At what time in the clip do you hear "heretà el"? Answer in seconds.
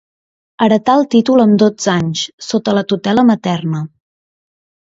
0.65-1.05